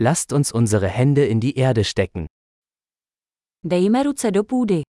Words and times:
Lasst 0.00 0.32
uns 0.32 0.52
unsere 0.52 0.88
Hände 0.88 1.26
in 1.26 1.40
die 1.40 1.56
Erde 1.56 1.84
stecken. 1.84 2.26
Dejme 3.64 4.04
ruce 4.04 4.30
do 4.30 4.44
půdy. 4.44 4.82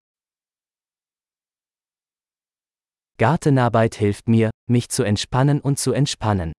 Gartenarbeit 3.18 3.96
hilft 3.96 4.28
mir, 4.28 4.52
mich 4.70 4.90
zu 4.90 5.04
entspannen 5.04 5.62
und 5.62 5.80
zu 5.80 5.94
entspannen. 5.94 6.52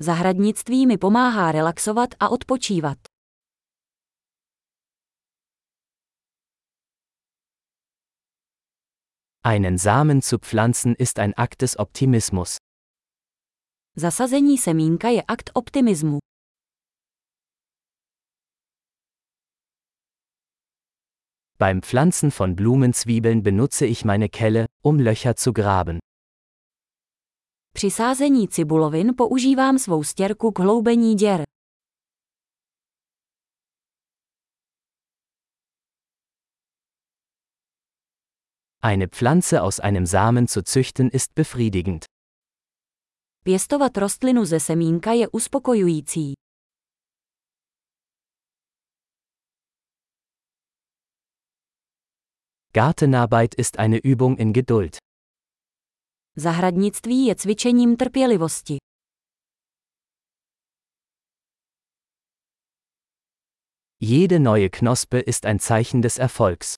Zahradnictví 0.00 0.86
mi 0.86 0.96
pomáhá 0.96 1.50
relaxovat 1.52 2.14
a 2.20 2.28
odpočívat. 2.28 2.98
Einen 9.42 9.78
Samen 9.78 10.22
zu 10.22 10.38
pflanzen 10.38 10.94
ist 10.94 11.18
ein 11.18 11.34
Akt 11.34 11.62
des 11.62 11.76
Optimismus. 11.78 12.58
Zasazení 13.96 14.58
semínka 14.58 15.08
je 15.08 15.22
akt 15.22 15.50
optimismu. 15.54 16.18
Beim 21.60 21.82
Pflanzen 21.82 22.30
von 22.30 22.54
Blumenzwiebeln 22.54 23.42
benutze 23.42 23.84
ich 23.84 24.04
meine 24.04 24.28
Kelle, 24.28 24.66
um 24.84 25.00
Löcher 25.00 25.34
zu 25.34 25.52
graben. 25.52 25.98
Při 27.74 27.90
sázení 27.90 28.48
cibulovin 28.48 29.14
používám 29.16 29.78
svou 29.78 30.04
stěrku 30.04 30.52
k 30.52 30.58
hloubení 30.58 31.14
děr. 31.14 31.42
Eine 38.82 39.08
Pflanze 39.08 39.60
aus 39.60 39.80
einem 39.80 40.06
Samen 40.06 40.48
zu 40.48 40.62
züchten 40.62 41.08
ist 41.12 41.34
befriedigend. 41.34 42.04
Pěstovat 43.44 43.98
rostlinu 43.98 44.44
ze 44.44 44.60
semínka 44.60 45.12
je 45.12 45.28
uspokojující. 45.28 46.34
Gartenarbeit 52.72 53.54
ist 53.54 53.78
eine 53.78 53.98
Übung 53.98 54.36
in 54.36 54.52
Geduld. 54.52 54.98
Zahradnictví 56.38 57.26
je 57.26 57.34
cvičením 57.34 57.96
trpělivosti. 57.96 58.76
Jede 64.00 64.38
neue 64.38 64.68
Knospe 64.68 65.20
ist 65.20 65.46
ein 65.46 65.58
Zeichen 65.58 66.02
des 66.02 66.18
Erfolgs. 66.18 66.74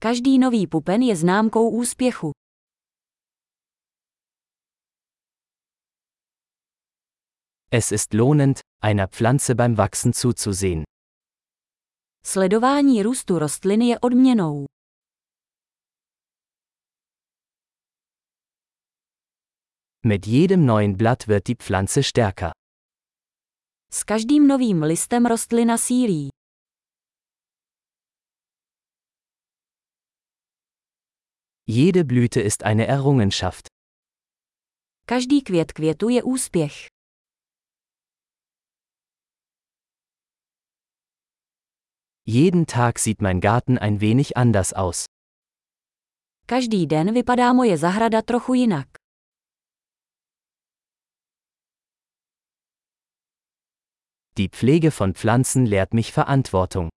Každý 0.00 0.38
nový 0.38 0.66
pupen 0.66 1.02
je 1.02 1.16
známkou 1.16 1.70
úspěchu. 1.70 2.32
Es 7.70 7.92
ist 7.92 8.14
lohnend, 8.14 8.60
einer 8.80 9.08
Pflanze 9.08 9.54
beim 9.54 9.76
Wachsen 9.76 10.12
zuzusehen. 10.12 10.84
Sledování 12.26 13.02
růstu 13.02 13.38
rostliny 13.38 13.88
je 13.88 13.98
odměnou. 13.98 14.66
Mit 20.06 20.26
jedem 20.26 20.66
neuen 20.66 20.96
Blatt 20.96 21.26
wird 21.26 21.46
die 21.46 21.56
Pflanze 21.56 22.02
stärker. 22.02 22.50
S 23.90 24.04
každým 24.04 24.48
novým 24.48 24.82
listem 24.82 25.26
rostlina 25.26 25.78
sílí. 25.78 26.28
Jede 31.66 32.04
Blüte 32.04 32.40
ist 32.40 32.62
eine 32.62 32.86
Errungenschaft. 32.86 33.66
Každý 35.06 35.42
květ 35.42 35.72
květu 35.72 36.08
je 36.08 36.22
úspěch. 36.22 36.86
Jeden 42.26 42.66
Tag 42.66 42.98
sieht 42.98 43.20
mein 43.20 43.40
Garten 43.40 43.76
ein 43.78 44.00
wenig 44.00 44.36
anders 44.36 44.72
aus. 44.72 45.04
Každý 46.46 46.86
den 46.86 47.14
vypadá 47.14 47.52
moje 47.52 47.78
zahrada 47.78 48.22
trochu 48.22 48.54
jinak. 48.54 48.88
Die 54.38 54.48
Pflege 54.48 54.90
von 54.90 55.14
Pflanzen 55.14 55.66
lehrt 55.66 55.94
mich 55.94 56.12
Verantwortung. 56.12 56.88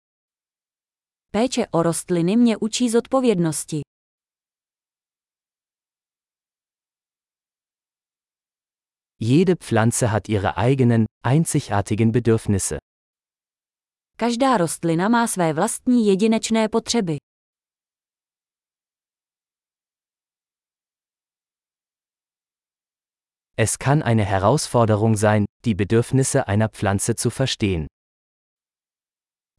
Péče 1.31 1.67
o 1.71 1.83
rostliny 1.83 2.37
mě 2.37 2.57
učí 2.57 2.89
zodpovědnosti. 2.89 3.81
Jede 9.19 9.55
Pflanze 9.55 10.07
hat 10.07 10.29
ihre 10.29 10.57
eigenen, 10.57 11.05
einzigartigen 11.23 12.11
Bedürfnisse. 12.11 12.77
Každá 14.19 14.57
rostlina 14.57 15.09
má 15.09 15.27
své 15.27 15.53
vlastní 15.53 16.07
jedinečné 16.07 16.69
potřeby. 16.69 17.17
Es 23.57 23.77
kann 23.77 24.03
eine 24.03 24.23
Herausforderung 24.23 25.17
sein, 25.17 25.45
die 25.65 25.75
Bedürfnisse 25.75 26.47
einer 26.47 26.69
Pflanze 26.69 27.15
zu 27.15 27.29
verstehen. 27.29 27.85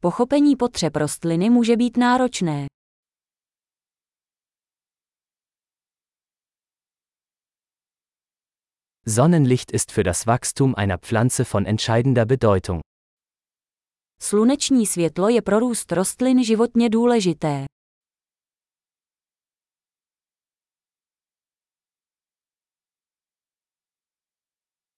Pochopení 0.01 0.57
potřeb 0.57 0.97
rostliny 0.97 1.51
může 1.51 1.77
být 1.77 1.97
náročné. 1.97 2.67
Sonnenlicht 9.07 9.73
ist 9.73 9.93
für 9.93 10.05
das 10.05 10.27
Wachstum 10.27 10.75
einer 10.77 10.99
Pflanze 10.99 11.45
von 11.45 11.67
entscheidender 11.67 12.27
Bedeutung. 12.27 12.88
Sluneční 14.21 14.87
světlo 14.87 15.29
je 15.29 15.43
pro 15.43 15.59
růst 15.59 15.93
rostlin 15.93 16.45
životně 16.45 16.91
důležité. 16.91 17.65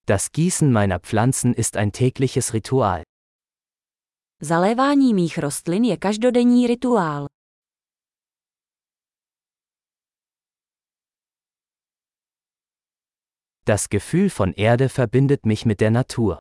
Das 0.07 0.29
Gießen 0.31 0.73
meiner 0.73 0.99
Pflanzen 0.99 1.53
ist 1.53 1.77
ein 1.77 1.91
tägliches 1.91 2.51
Ritual. 2.51 3.03
Zalévání 4.43 5.15
mých 5.15 5.39
rostlin 5.39 5.85
je 5.85 5.97
každodenní 5.97 6.67
rituál. 6.67 7.27
Das 13.67 13.87
Gefühl 13.89 14.29
von 14.39 14.53
Erde 14.57 14.89
verbindet 14.89 15.47
mich 15.47 15.65
mit 15.65 15.81
der 15.81 15.91
Natur. 15.91 16.39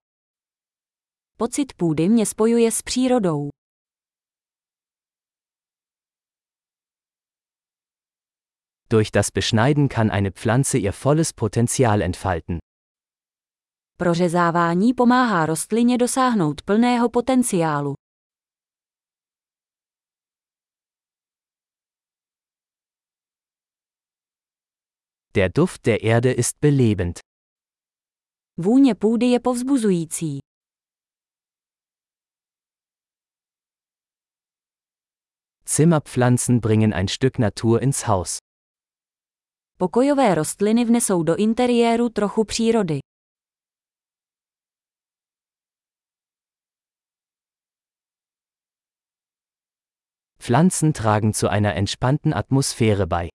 Pocit 1.40 1.74
půdy 1.74 2.10
mě 2.10 2.26
spojuje 2.26 2.72
s 2.72 2.82
přírodou. 2.82 3.50
Durch 8.90 9.12
das 9.12 9.32
Beschneiden 9.32 9.88
kann 9.88 10.12
eine 10.12 10.32
Pflanze 10.32 10.78
ihr 10.78 10.94
volles 11.04 11.34
Potenzial 11.34 12.02
entfalten. 12.02 12.58
Prořezávání 13.98 14.94
pomáhá 14.94 15.46
rostlině 15.46 15.98
dosáhnout 15.98 16.62
plného 16.62 17.10
potenciálu. 17.10 17.94
Der 25.34 25.52
Duft 25.56 25.86
der 25.86 26.06
Erde 26.06 26.32
ist 26.32 26.58
belebend. 26.62 27.20
Vůně 28.58 28.96
půdy 28.96 29.26
je 29.26 29.40
povzbuzující. 29.40 30.49
Zimmerpflanzen 35.70 36.62
bringen 36.62 36.94
ein 36.94 37.08
Stück 37.08 37.38
Natur 37.38 37.82
ins 37.84 38.08
Haus. 38.08 38.40
Pokojové 39.78 40.36
rostliny 40.36 40.86
vnesou 40.86 41.24
do 41.24 41.36
interiéru 41.36 42.10
trochu 42.10 42.44
přírody. 42.44 43.00
Pflanzen 50.40 50.94
tragen 50.94 51.34
zu 51.34 51.48
einer 51.48 51.76
entspannten 51.76 52.34
Atmosphäre 52.34 53.06
bei. 53.06 53.30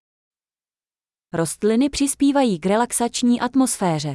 Rostliny 1.33 1.91
přispívají 1.91 2.61
k 2.61 2.67
relaxační 2.67 3.41
atmosféře. 3.41 4.13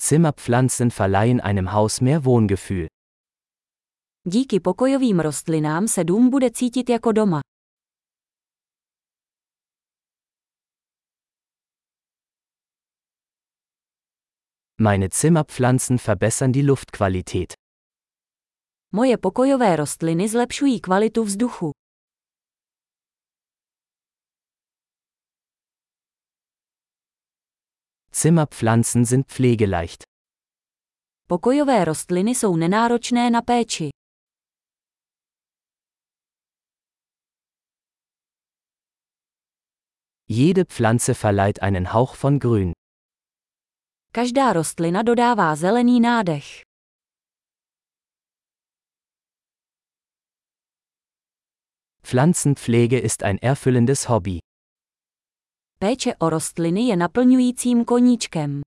Zimmerpflanzen 0.00 0.90
verleihen 0.90 1.40
einem 1.40 1.72
Haus 1.72 2.00
mehr 2.00 2.24
Wohngefühl. 2.24 2.86
Díky 4.24 4.60
pokojovým 4.60 5.20
rostlinám 5.20 5.88
se 5.88 6.04
dům 6.04 6.30
bude 6.30 6.50
cítit 6.50 6.90
jako 6.90 7.12
doma. 7.12 7.40
Meine 14.80 15.08
Zimmerpflanzen 15.10 15.98
verbessern 16.06 16.52
die 16.52 16.62
Luftqualität. 16.64 17.52
Moje 18.92 19.18
pokojové 19.18 19.76
rostliny 19.76 20.28
zlepšují 20.28 20.80
kvalitu 20.80 21.24
vzduchu. 21.24 21.72
Zimmerpflanzen 28.18 29.04
sind 29.04 29.26
pflegeleicht. 29.28 30.02
Pokojové 31.28 31.84
rostliny 31.84 32.30
jsou 32.30 32.56
nenáročné 32.56 33.30
na 33.30 33.42
péči. 33.42 33.88
Jede 40.28 40.64
Pflanze 40.64 41.14
verleiht 41.14 41.62
einen 41.62 41.92
Hauch 41.92 42.16
von 42.16 42.38
Grün. 42.38 42.72
Každá 44.12 44.52
rostlina 44.52 45.02
dodává 45.02 45.56
zelený 45.56 46.00
nádech. 46.00 46.62
Pflanzenpflege 52.02 52.98
ist 52.98 53.22
ein 53.22 53.38
erfüllendes 53.38 54.08
Hobby. 54.08 54.47
Péče 55.80 56.14
o 56.18 56.30
rostliny 56.30 56.80
je 56.80 56.96
naplňujícím 56.96 57.84
koníčkem. 57.84 58.60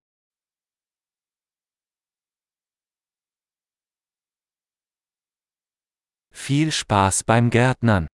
Viel 6.47 6.71
Spaß 6.71 7.23
beim 7.27 7.49
Gärtnern. 7.49 8.10